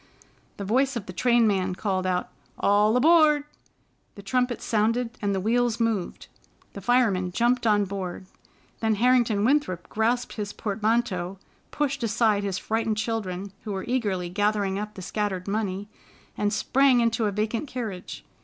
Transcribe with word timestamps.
The 0.57 0.65
voice 0.65 0.95
of 0.95 1.05
the 1.05 1.13
trainman 1.13 1.75
cried 1.75 2.07
out, 2.07 2.29
"All 2.57 2.97
aboard!" 2.97 3.43
the 4.15 4.23
trumpet 4.23 4.59
sounded, 4.59 5.15
and 5.21 5.35
the 5.35 5.39
wheels 5.39 5.79
moved. 5.79 6.25
The 6.73 6.81
fireman 6.81 7.31
jumped 7.31 7.67
on, 7.67 7.85
board. 7.85 8.25
Then 8.79 8.95
Harrington 8.95 9.45
Winthrop 9.45 9.87
grasped 9.89 10.37
his 10.37 10.53
portmanteau, 10.53 11.37
pushed 11.69 12.01
aside 12.01 12.41
his 12.41 12.57
frightened 12.57 12.97
children, 12.97 13.51
who 13.63 13.73
were 13.73 13.85
eagerly 13.87 14.27
gathering 14.29 14.79
up 14.79 14.95
the 14.95 15.03
scattered 15.03 15.47
money, 15.47 15.87
and 16.35 16.51
sprang 16.51 16.99
into 16.99 17.25
a 17.27 17.31
vacant 17.31 17.67
carriage. 17.67 18.25